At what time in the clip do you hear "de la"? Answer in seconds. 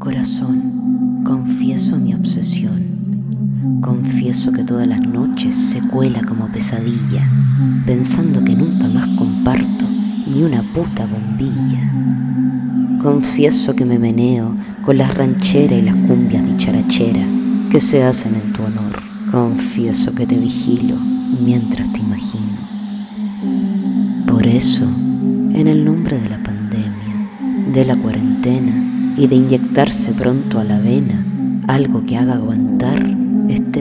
26.18-26.42, 27.74-27.96